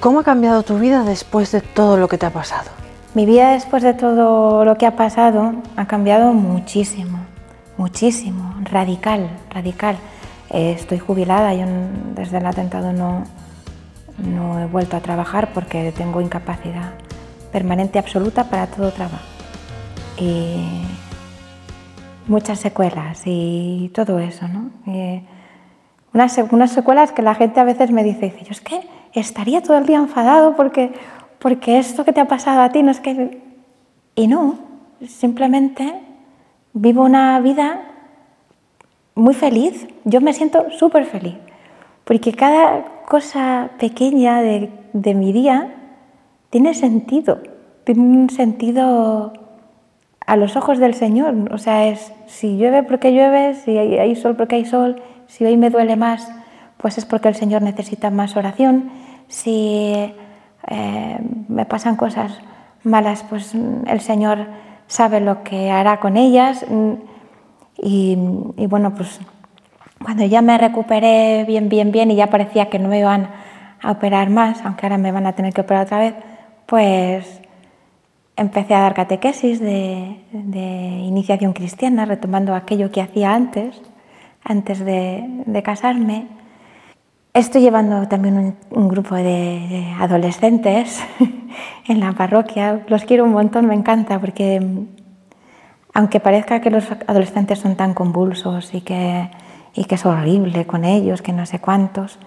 ¿Cómo 0.00 0.20
ha 0.20 0.24
cambiado 0.24 0.62
tu 0.62 0.78
vida 0.78 1.04
después 1.04 1.52
de 1.52 1.60
todo 1.60 1.96
lo 1.96 2.08
que 2.08 2.18
te 2.18 2.26
ha 2.26 2.30
pasado? 2.30 2.70
Mi 3.14 3.24
vida 3.24 3.52
después 3.52 3.82
de 3.82 3.94
todo 3.94 4.64
lo 4.64 4.76
que 4.76 4.86
ha 4.86 4.96
pasado 4.96 5.54
ha 5.76 5.86
cambiado 5.86 6.32
muchísimo, 6.34 7.18
muchísimo, 7.78 8.54
radical, 8.64 9.30
radical. 9.50 9.96
Eh, 10.50 10.72
estoy 10.72 10.98
jubilada, 10.98 11.54
yo 11.54 11.66
desde 12.14 12.38
el 12.38 12.46
atentado 12.46 12.92
no, 12.92 13.24
no 14.18 14.60
he 14.60 14.66
vuelto 14.66 14.96
a 14.96 15.00
trabajar 15.00 15.52
porque 15.52 15.92
tengo 15.92 16.20
incapacidad 16.20 16.92
permanente 17.52 17.98
absoluta 17.98 18.44
para 18.44 18.66
todo 18.66 18.90
trabajo. 18.92 19.24
Y 20.18 20.82
muchas 22.26 22.58
secuelas 22.60 23.22
y 23.24 23.90
todo 23.94 24.18
eso, 24.18 24.46
¿no? 24.48 24.70
unas, 26.12 26.38
unas, 26.50 26.70
secuelas 26.70 27.12
que 27.12 27.22
la 27.22 27.34
gente 27.34 27.60
a 27.60 27.64
veces 27.64 27.90
me 27.90 28.02
dice, 28.02 28.26
dice, 28.26 28.44
yo 28.44 28.50
es 28.50 28.60
que 28.60 28.88
estaría 29.12 29.62
todo 29.62 29.76
el 29.78 29.86
día 29.86 29.98
enfadado 29.98 30.56
porque, 30.56 30.92
porque 31.38 31.78
esto 31.78 32.04
que 32.04 32.12
te 32.12 32.20
ha 32.20 32.28
pasado 32.28 32.62
a 32.62 32.70
ti 32.70 32.82
no 32.82 32.90
es 32.90 33.00
que... 33.00 33.42
Y 34.14 34.28
no, 34.28 34.58
simplemente 35.06 35.94
vivo 36.72 37.04
una 37.04 37.38
vida 37.40 37.82
muy 39.16 39.34
feliz. 39.34 39.88
Yo 40.04 40.20
me 40.20 40.32
siento 40.32 40.70
súper 40.70 41.06
feliz, 41.06 41.34
porque 42.04 42.32
cada 42.32 42.84
cosa 43.08 43.70
pequeña 43.80 44.40
de, 44.40 44.70
de 44.92 45.14
mi 45.14 45.32
día 45.32 45.74
tiene 46.50 46.74
sentido, 46.74 47.40
tiene 47.82 48.02
un 48.02 48.30
sentido 48.30 49.32
a 50.26 50.36
los 50.36 50.56
ojos 50.56 50.78
del 50.78 50.94
Señor. 50.94 51.34
O 51.52 51.58
sea, 51.58 51.86
es 51.88 52.12
si 52.26 52.56
llueve 52.56 52.82
porque 52.82 53.12
llueve, 53.12 53.54
si 53.54 53.76
hay, 53.78 54.14
sol 54.16 54.36
porque 54.36 54.56
hay 54.56 54.64
sol, 54.64 55.02
si 55.26 55.44
hoy 55.44 55.56
me 55.56 55.70
duele 55.70 55.96
más, 55.96 56.30
pues 56.76 56.98
es 56.98 57.04
porque 57.04 57.28
el 57.28 57.34
Señor 57.34 57.62
necesita 57.62 58.10
más 58.10 58.36
oración. 58.36 58.90
Si 59.28 59.92
eh, 60.68 61.18
me 61.48 61.64
pasan 61.64 61.96
cosas 61.96 62.40
malas, 62.82 63.24
pues 63.28 63.54
el 63.54 64.00
Señor 64.00 64.46
sabe 64.86 65.20
lo 65.20 65.42
que 65.42 65.70
hará 65.70 65.98
con 66.00 66.16
ellas. 66.16 66.64
Y, 67.78 68.16
y 68.56 68.66
bueno, 68.66 68.94
pues 68.94 69.20
cuando 70.02 70.24
ya 70.24 70.42
me 70.42 70.58
recuperé 70.58 71.44
bien, 71.44 71.68
bien, 71.68 71.92
bien 71.92 72.10
y 72.10 72.16
ya 72.16 72.28
parecía 72.28 72.68
que 72.70 72.78
no 72.78 72.88
me 72.88 72.98
iban 72.98 73.30
a 73.82 73.90
operar 73.90 74.30
más, 74.30 74.64
aunque 74.64 74.86
ahora 74.86 74.98
me 74.98 75.12
van 75.12 75.26
a 75.26 75.32
tener 75.32 75.52
que 75.52 75.62
operar 75.62 75.84
otra 75.84 75.98
vez, 75.98 76.14
pues 76.66 77.40
empecé 78.36 78.74
a 78.74 78.80
dar 78.80 78.94
catequesis 78.94 79.60
de, 79.60 80.16
iniciación 80.32 81.52
cristiana, 81.52 82.04
retomando 82.04 82.54
aquello 82.54 82.90
que 82.90 83.00
hacía 83.00 83.34
antes, 83.34 83.80
antes 84.44 84.84
de, 84.84 85.62
casarme. 85.64 86.26
Estoy 87.32 87.62
llevando 87.62 88.06
también 88.08 88.56
un, 88.70 88.88
grupo 88.88 89.14
de, 89.14 89.94
adolescentes 89.98 91.02
en 91.88 92.00
la 92.00 92.12
parroquia. 92.12 92.84
Los 92.88 93.04
quiero 93.04 93.24
un 93.24 93.32
montón, 93.32 93.66
me 93.66 93.74
encanta, 93.74 94.18
porque 94.20 94.60
aunque 95.96 96.20
parezca 96.20 96.60
que 96.60 96.70
los 96.70 96.84
adolescentes 97.06 97.58
son 97.58 97.74
tan 97.74 97.94
convulsos 97.94 98.74
y 98.74 98.82
que, 98.82 99.30
y 99.74 99.84
que 99.86 99.94
es 99.94 100.04
horrible 100.04 100.66
con 100.66 100.84
ellos, 100.84 101.22
que 101.22 101.32
no 101.32 101.46
sé 101.46 101.58
cuántos, 101.58 102.18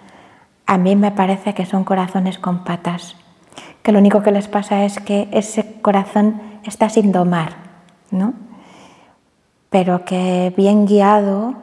a 0.65 0.77
mí 0.77 0.95
me 0.95 1.11
parece 1.11 1.53
que 1.53 1.65
son 1.65 1.83
corazones 1.83 2.39
con 2.39 2.63
patas 2.63 3.15
que 3.83 3.91
lo 3.91 3.99
único 3.99 4.21
que 4.21 4.31
les 4.31 4.47
pasa 4.47 4.85
es 4.85 4.99
que 4.99 5.29
ese 5.31 5.81
corazón 5.81 6.41
está 6.63 6.89
sin 6.89 7.11
domar, 7.11 7.53
¿no? 8.11 8.33
pero 9.69 10.03
que 10.03 10.53
bien 10.57 10.85
guiado 10.85 11.55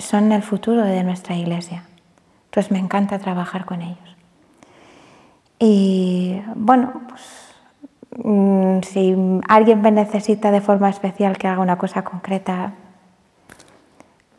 son 0.00 0.32
el 0.32 0.42
futuro 0.42 0.82
de 0.82 1.02
nuestra 1.02 1.34
iglesia. 1.34 1.84
Entonces 2.46 2.70
me 2.70 2.78
encanta 2.78 3.18
trabajar 3.18 3.64
con 3.64 3.82
ellos. 3.82 4.16
Y 5.58 6.40
bueno, 6.54 7.02
pues, 7.08 7.55
mm, 8.22 8.80
si 8.82 9.16
alguien 9.48 9.80
me 9.82 9.90
necesita 9.90 10.50
de 10.50 10.60
forma 10.60 10.88
especial 10.88 11.36
que 11.38 11.48
haga 11.48 11.60
una 11.60 11.78
cosa 11.78 12.02
concreta, 12.02 12.72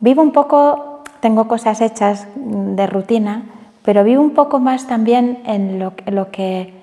vivo 0.00 0.22
un 0.22 0.32
poco, 0.32 1.02
tengo 1.20 1.48
cosas 1.48 1.80
hechas 1.80 2.26
de 2.36 2.86
rutina, 2.86 3.44
pero 3.84 4.04
vivo 4.04 4.22
un 4.22 4.34
poco 4.34 4.58
más 4.58 4.86
también 4.86 5.42
en 5.46 5.78
lo, 5.78 6.30
que 6.30 6.74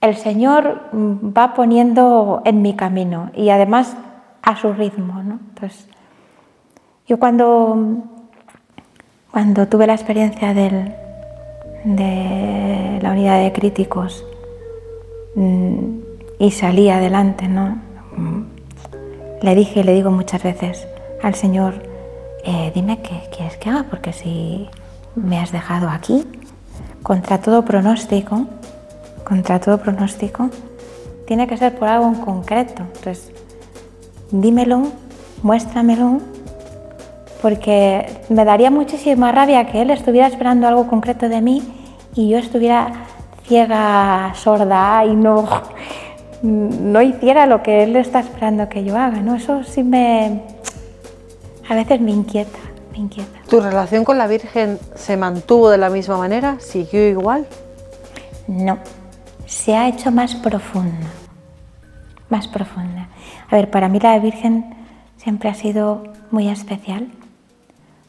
el 0.00 0.16
Señor 0.16 0.88
va 0.92 1.54
poniendo 1.54 2.42
en 2.44 2.62
mi 2.62 2.74
camino 2.74 3.30
y 3.34 3.50
además 3.50 3.96
a 4.42 4.56
su 4.56 4.72
ritmo. 4.72 5.20
Entonces, 5.20 5.86
yo 7.06 7.18
cuando, 7.18 7.76
cuando 9.30 9.68
tuve 9.68 9.86
la 9.86 9.94
experiencia 9.94 10.54
de 10.54 10.94
la 13.02 13.10
unidad 13.12 13.42
de 13.42 13.52
críticos 13.52 14.24
mm, 15.34 16.09
y 16.40 16.50
salí 16.50 16.88
adelante, 16.88 17.46
¿no? 17.46 17.78
Le 19.42 19.54
dije 19.54 19.80
y 19.80 19.82
le 19.82 19.92
digo 19.92 20.10
muchas 20.10 20.42
veces 20.42 20.88
al 21.22 21.34
Señor, 21.34 21.74
eh, 22.44 22.72
dime 22.74 23.00
qué 23.02 23.28
quieres 23.30 23.58
que 23.58 23.68
haga, 23.68 23.84
porque 23.90 24.14
si 24.14 24.68
me 25.14 25.38
has 25.38 25.52
dejado 25.52 25.90
aquí, 25.90 26.24
contra 27.02 27.38
todo 27.42 27.62
pronóstico, 27.64 28.46
contra 29.22 29.60
todo 29.60 29.78
pronóstico, 29.78 30.48
tiene 31.26 31.46
que 31.46 31.58
ser 31.58 31.78
por 31.78 31.88
algo 31.88 32.08
en 32.08 32.14
concreto. 32.14 32.84
Entonces, 32.84 33.30
dímelo, 34.30 34.84
muéstramelo, 35.42 36.20
porque 37.42 38.22
me 38.30 38.46
daría 38.46 38.70
muchísima 38.70 39.30
rabia 39.30 39.66
que 39.66 39.82
él 39.82 39.90
estuviera 39.90 40.26
esperando 40.26 40.66
algo 40.66 40.86
concreto 40.86 41.28
de 41.28 41.42
mí 41.42 41.62
y 42.14 42.30
yo 42.30 42.38
estuviera 42.38 43.04
ciega, 43.44 44.32
sorda 44.36 45.04
y 45.04 45.14
no, 45.14 45.46
no 46.42 47.02
hiciera 47.02 47.46
lo 47.46 47.62
que 47.62 47.82
él 47.82 47.96
está 47.96 48.20
esperando 48.20 48.68
que 48.68 48.84
yo 48.84 48.96
haga. 48.96 49.20
¿no? 49.20 49.36
Eso 49.36 49.64
sí 49.64 49.82
me... 49.82 50.42
a 51.68 51.74
veces 51.74 52.00
me 52.00 52.10
inquieta. 52.10 52.58
¿Tu 53.48 53.60
relación 53.60 54.04
con 54.04 54.18
la 54.18 54.26
Virgen 54.26 54.78
se 54.94 55.16
mantuvo 55.16 55.70
de 55.70 55.78
la 55.78 55.90
misma 55.90 56.18
manera? 56.18 56.56
¿Siguió 56.60 57.08
igual? 57.08 57.46
No, 58.46 58.78
se 59.46 59.74
ha 59.76 59.88
hecho 59.88 60.10
más 60.10 60.34
profunda, 60.34 61.06
más 62.28 62.48
profunda. 62.48 63.08
A 63.48 63.56
ver, 63.56 63.70
para 63.70 63.88
mí 63.88 63.98
la 64.00 64.18
Virgen 64.18 64.74
siempre 65.16 65.48
ha 65.48 65.54
sido 65.54 66.02
muy 66.30 66.48
especial. 66.48 67.08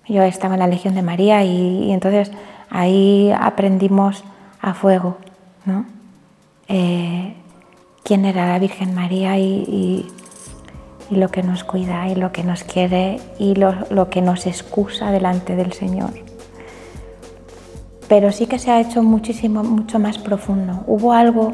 Yo 0.07 0.23
estaba 0.23 0.55
en 0.55 0.59
la 0.59 0.67
Legión 0.67 0.95
de 0.95 1.03
María 1.03 1.43
y, 1.43 1.91
entonces 1.91 2.31
ahí 2.69 3.31
aprendimos 3.39 4.23
a 4.61 4.73
fuego, 4.73 5.17
¿no? 5.65 5.85
Eh, 6.67 7.35
quién 8.03 8.25
era 8.25 8.47
la 8.47 8.59
Virgen 8.59 8.93
María 8.93 9.37
y 9.37 10.07
y 11.11 11.17
lo 11.17 11.29
que 11.29 11.43
nos 11.43 11.65
cuida 11.65 12.07
y 12.07 12.15
lo 12.15 12.31
que 12.31 12.43
nos 12.43 12.63
quiere 12.63 13.19
y 13.37 13.55
lo, 13.55 14.09
que 14.09 14.21
nos 14.21 14.47
excusa 14.47 15.11
delante 15.11 15.57
del 15.57 15.73
Señor. 15.73 16.11
Pero 18.07 18.31
sí 18.31 18.47
que 18.47 18.57
se 18.57 18.71
ha 18.71 18.79
hecho 18.79 19.03
muchísimo, 19.03 19.61
mucho 19.61 19.99
más 19.99 20.17
profundo. 20.17 20.83
Hubo 20.87 21.11
algo, 21.11 21.51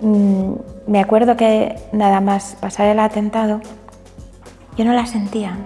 mm, 0.00 0.52
me 0.88 1.00
acuerdo 1.00 1.36
que 1.36 1.76
nada 1.92 2.20
más 2.20 2.56
pasar 2.60 2.88
el 2.88 2.98
atentado, 2.98 3.60
yo 4.76 4.84
no 4.84 4.92
la 4.92 5.06
sentía, 5.06 5.56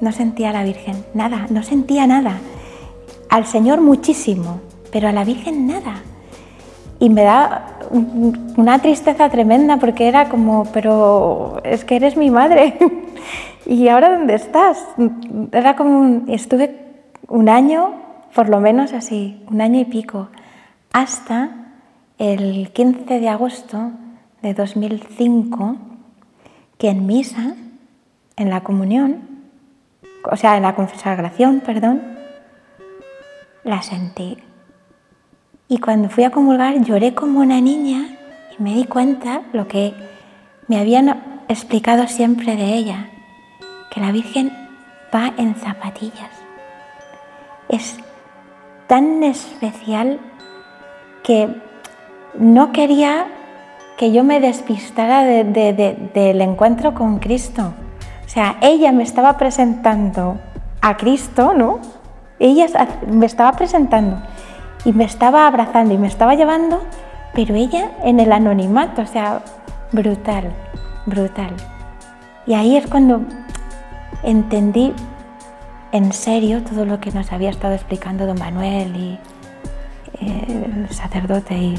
no 0.00 0.12
sentía 0.12 0.50
a 0.50 0.52
la 0.54 0.64
Virgen, 0.64 1.04
nada, 1.12 1.46
no 1.50 1.62
sentía 1.62 2.06
nada. 2.06 2.38
Al 3.28 3.44
Señor 3.44 3.82
muchísimo, 3.82 4.60
pero 4.90 5.08
a 5.08 5.12
la 5.12 5.24
Virgen 5.24 5.66
nada. 5.66 6.02
Y 6.98 7.10
me 7.10 7.22
da 7.22 7.79
una 7.90 8.78
tristeza 8.78 9.28
tremenda 9.28 9.76
porque 9.78 10.08
era 10.08 10.28
como, 10.28 10.64
pero 10.72 11.60
es 11.64 11.84
que 11.84 11.96
eres 11.96 12.16
mi 12.16 12.30
madre. 12.30 12.76
¿Y 13.66 13.88
ahora 13.88 14.16
dónde 14.16 14.34
estás? 14.34 14.78
Era 15.52 15.76
como, 15.76 16.22
estuve 16.28 16.78
un 17.28 17.48
año, 17.48 17.94
por 18.34 18.48
lo 18.48 18.60
menos 18.60 18.92
así, 18.92 19.44
un 19.50 19.60
año 19.60 19.80
y 19.80 19.84
pico, 19.84 20.28
hasta 20.92 21.50
el 22.18 22.70
15 22.72 23.20
de 23.20 23.28
agosto 23.28 23.92
de 24.42 24.54
2005, 24.54 25.76
que 26.78 26.88
en 26.88 27.06
misa, 27.06 27.54
en 28.36 28.50
la 28.50 28.62
comunión, 28.62 29.28
o 30.30 30.36
sea, 30.36 30.56
en 30.56 30.62
la 30.62 30.74
consagración, 30.74 31.60
perdón, 31.60 32.02
la 33.64 33.82
sentí 33.82 34.38
y 35.70 35.78
cuando 35.78 36.08
fui 36.10 36.24
a 36.24 36.30
comulgar 36.30 36.82
lloré 36.82 37.14
como 37.14 37.38
una 37.38 37.60
niña 37.60 38.08
y 38.50 38.60
me 38.60 38.74
di 38.74 38.86
cuenta 38.86 39.42
lo 39.52 39.68
que 39.68 39.94
me 40.66 40.80
habían 40.80 41.44
explicado 41.48 42.08
siempre 42.08 42.56
de 42.56 42.74
ella, 42.74 43.08
que 43.92 44.00
la 44.00 44.10
Virgen 44.10 44.50
va 45.14 45.32
en 45.36 45.54
zapatillas. 45.54 46.30
Es 47.68 47.98
tan 48.88 49.22
especial 49.22 50.18
que 51.22 51.48
no 52.36 52.72
quería 52.72 53.28
que 53.96 54.10
yo 54.10 54.24
me 54.24 54.40
despistara 54.40 55.22
del 55.22 56.40
encuentro 56.40 56.94
con 56.94 57.20
Cristo. 57.20 57.74
O 58.26 58.28
sea, 58.28 58.56
ella 58.60 58.90
me 58.90 59.04
estaba 59.04 59.38
presentando 59.38 60.40
a 60.80 60.96
Cristo, 60.96 61.52
¿no? 61.54 61.78
Ella 62.40 62.66
me 63.06 63.26
estaba 63.26 63.52
presentando 63.52 64.20
y 64.84 64.92
me 64.92 65.04
estaba 65.04 65.46
abrazando 65.46 65.94
y 65.94 65.98
me 65.98 66.06
estaba 66.06 66.34
llevando, 66.34 66.82
pero 67.34 67.54
ella 67.54 67.90
en 68.02 68.20
el 68.20 68.32
anonimato, 68.32 69.02
o 69.02 69.06
sea, 69.06 69.42
brutal, 69.92 70.52
brutal. 71.06 71.54
Y 72.46 72.54
ahí 72.54 72.76
es 72.76 72.86
cuando 72.86 73.22
entendí 74.22 74.92
en 75.92 76.12
serio 76.12 76.62
todo 76.62 76.84
lo 76.84 77.00
que 77.00 77.10
nos 77.10 77.32
había 77.32 77.50
estado 77.50 77.74
explicando 77.74 78.26
don 78.26 78.38
Manuel 78.38 78.96
y 78.96 79.18
eh, 80.20 80.86
el 80.88 80.94
sacerdote 80.94 81.56
y 81.56 81.74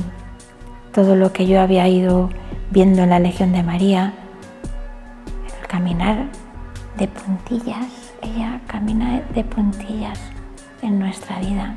todo 0.93 1.15
lo 1.15 1.31
que 1.31 1.47
yo 1.47 1.61
había 1.61 1.87
ido 1.87 2.29
viendo 2.69 3.03
en 3.03 3.09
la 3.09 3.19
Legión 3.19 3.51
de 3.51 3.63
María, 3.63 4.13
el 5.59 5.67
caminar 5.67 6.25
de 6.97 7.07
puntillas, 7.07 8.13
ella 8.21 8.59
camina 8.67 9.21
de 9.33 9.43
puntillas 9.43 10.19
en 10.81 10.99
nuestra 10.99 11.39
vida 11.39 11.75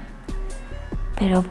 pero 1.17 1.45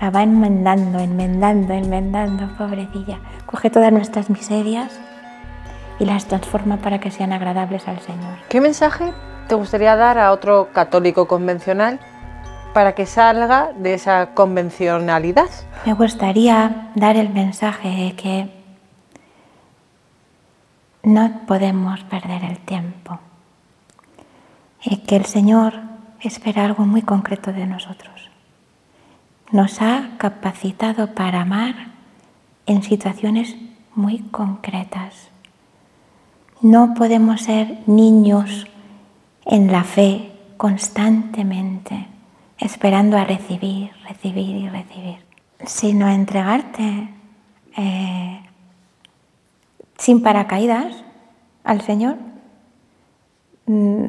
la 0.00 0.10
va 0.10 0.22
enmendando, 0.22 0.98
enmendando, 0.98 1.74
enmendando, 1.74 2.48
pobrecilla, 2.56 3.18
coge 3.46 3.70
todas 3.70 3.92
nuestras 3.92 4.30
miserias 4.30 4.98
y 5.98 6.04
las 6.04 6.26
transforma 6.26 6.76
para 6.76 7.00
que 7.00 7.10
sean 7.10 7.32
agradables 7.32 7.88
al 7.88 8.00
Señor. 8.00 8.38
¿Qué 8.48 8.60
mensaje 8.60 9.12
te 9.48 9.54
gustaría 9.54 9.96
dar 9.96 10.18
a 10.18 10.32
otro 10.32 10.68
católico 10.72 11.26
convencional 11.26 11.98
para 12.72 12.94
que 12.94 13.06
salga 13.06 13.72
de 13.72 13.94
esa 13.94 14.34
convencionalidad? 14.34 15.48
Me 15.84 15.94
gustaría 15.94 16.90
dar 16.94 17.16
el 17.16 17.30
mensaje 17.30 17.88
de 17.88 18.12
que 18.14 18.58
no 21.02 21.40
podemos 21.46 22.04
perder 22.04 22.44
el 22.44 22.58
tiempo 22.58 23.18
y 24.82 24.98
que 24.98 25.16
el 25.16 25.24
Señor 25.24 25.74
espera 26.20 26.64
algo 26.64 26.84
muy 26.84 27.02
concreto 27.02 27.52
de 27.52 27.66
nosotros. 27.66 28.17
Nos 29.50 29.80
ha 29.80 30.10
capacitado 30.18 31.14
para 31.14 31.40
amar 31.40 31.74
en 32.66 32.82
situaciones 32.82 33.56
muy 33.94 34.18
concretas. 34.18 35.30
No 36.60 36.92
podemos 36.94 37.42
ser 37.42 37.78
niños 37.86 38.66
en 39.46 39.72
la 39.72 39.84
fe 39.84 40.32
constantemente, 40.58 42.06
esperando 42.58 43.16
a 43.16 43.24
recibir, 43.24 43.90
recibir 44.06 44.56
y 44.56 44.68
recibir, 44.68 45.16
sino 45.64 46.08
entregarte 46.08 47.08
eh, 47.76 48.40
sin 49.96 50.22
paracaídas 50.22 51.04
al 51.64 51.80
Señor. 51.80 52.16
Mm, 53.66 54.04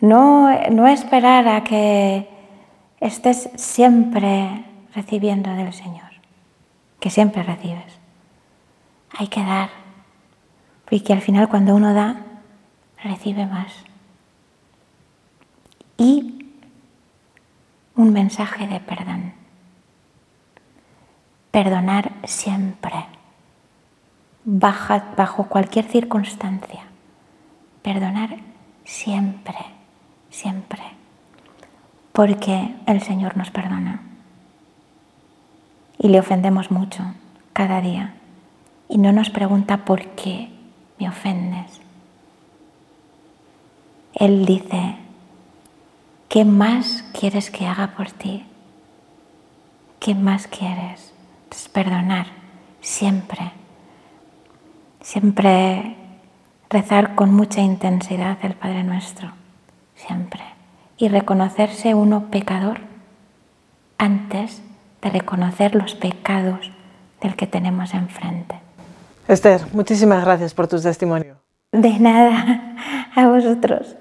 no, 0.00 0.48
no 0.70 0.88
esperar 0.88 1.46
a 1.46 1.64
que 1.64 2.28
estés 3.00 3.50
siempre 3.56 4.64
recibiendo 4.94 5.50
del 5.54 5.72
Señor, 5.72 6.10
que 7.00 7.10
siempre 7.10 7.42
recibes. 7.42 7.98
Hay 9.16 9.28
que 9.28 9.42
dar, 9.42 9.70
porque 10.88 11.12
al 11.12 11.22
final 11.22 11.48
cuando 11.48 11.74
uno 11.74 11.94
da, 11.94 12.24
recibe 13.02 13.46
más. 13.46 13.72
Y 15.96 16.52
un 17.96 18.12
mensaje 18.12 18.66
de 18.66 18.80
perdón. 18.80 19.34
Perdonar 21.50 22.12
siempre, 22.24 23.06
bajo 24.44 25.48
cualquier 25.48 25.86
circunstancia. 25.86 26.84
Perdonar 27.82 28.36
siempre 28.84 29.78
siempre, 30.30 30.82
porque 32.12 32.74
el 32.86 33.02
Señor 33.02 33.36
nos 33.36 33.50
perdona. 33.50 34.02
Y 35.98 36.08
le 36.08 36.20
ofendemos 36.20 36.70
mucho 36.70 37.02
cada 37.52 37.80
día. 37.80 38.14
Y 38.88 38.98
no 38.98 39.12
nos 39.12 39.30
pregunta 39.30 39.84
por 39.84 40.06
qué 40.08 40.50
me 40.98 41.08
ofendes. 41.08 41.80
Él 44.14 44.46
dice, 44.46 44.96
¿qué 46.28 46.44
más 46.44 47.04
quieres 47.18 47.50
que 47.50 47.66
haga 47.66 47.94
por 47.96 48.10
ti? 48.10 48.44
¿Qué 50.00 50.14
más 50.14 50.46
quieres? 50.46 51.12
Pues 51.48 51.68
perdonar, 51.68 52.26
siempre. 52.80 53.52
Siempre 55.00 55.96
rezar 56.70 57.14
con 57.14 57.34
mucha 57.34 57.60
intensidad 57.60 58.38
el 58.42 58.54
Padre 58.54 58.84
Nuestro 58.84 59.32
siempre. 59.98 60.40
Y 60.96 61.08
reconocerse 61.08 61.94
uno 61.94 62.30
pecador 62.30 62.80
antes 63.98 64.62
de 65.02 65.10
reconocer 65.10 65.74
los 65.74 65.94
pecados 65.94 66.70
del 67.20 67.36
que 67.36 67.46
tenemos 67.46 67.94
enfrente. 67.94 68.60
Esther, 69.26 69.62
muchísimas 69.72 70.24
gracias 70.24 70.54
por 70.54 70.68
tu 70.68 70.80
testimonio. 70.80 71.36
De 71.72 71.98
nada, 71.98 72.76
a 73.14 73.28
vosotros. 73.28 73.96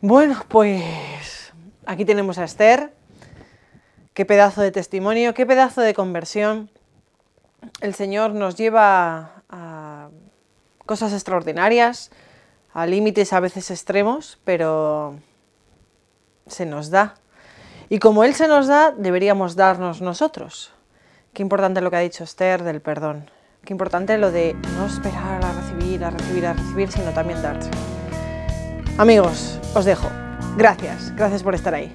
Bueno, 0.00 0.36
pues 0.48 1.52
aquí 1.86 2.04
tenemos 2.04 2.38
a 2.38 2.44
Esther. 2.44 2.92
Qué 4.14 4.24
pedazo 4.24 4.62
de 4.62 4.70
testimonio, 4.70 5.34
qué 5.34 5.46
pedazo 5.46 5.80
de 5.80 5.94
conversión. 5.94 6.70
El 7.80 7.94
Señor 7.94 8.34
nos 8.34 8.56
lleva 8.56 9.42
a 9.48 10.08
cosas 10.86 11.12
extraordinarias, 11.12 12.10
a 12.72 12.86
límites 12.86 13.32
a 13.32 13.40
veces 13.40 13.70
extremos, 13.70 14.38
pero 14.44 15.16
se 16.46 16.66
nos 16.66 16.90
da. 16.90 17.14
Y 17.90 17.98
como 17.98 18.24
Él 18.24 18.34
se 18.34 18.48
nos 18.48 18.66
da, 18.66 18.92
deberíamos 18.92 19.56
darnos 19.56 20.02
nosotros. 20.02 20.72
Qué 21.32 21.42
importante 21.42 21.80
lo 21.80 21.90
que 21.90 21.96
ha 21.96 22.00
dicho 22.00 22.24
Esther 22.24 22.62
del 22.62 22.80
perdón. 22.80 23.30
Qué 23.64 23.72
importante 23.72 24.18
lo 24.18 24.30
de 24.30 24.54
no 24.76 24.86
esperar 24.86 25.44
a 25.44 25.52
recibir, 25.52 26.04
a 26.04 26.10
recibir, 26.10 26.46
a 26.46 26.52
recibir, 26.52 26.90
sino 26.90 27.10
también 27.12 27.40
darse. 27.42 27.70
Amigos, 28.98 29.58
os 29.74 29.84
dejo. 29.84 30.08
Gracias, 30.56 31.14
gracias 31.14 31.42
por 31.42 31.54
estar 31.54 31.74
ahí. 31.74 31.92